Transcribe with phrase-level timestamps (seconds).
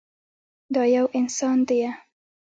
[0.73, 1.91] دا يو انسان ديه.